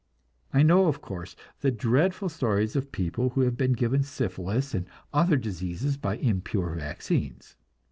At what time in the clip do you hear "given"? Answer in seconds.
3.73-4.01